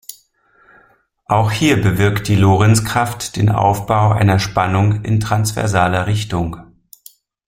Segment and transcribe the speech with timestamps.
[1.27, 6.57] Auch hier bewirkt die Lorentzkraft den Aufbau einer Spannung in transversaler Richtung.